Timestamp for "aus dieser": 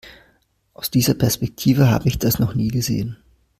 0.73-1.13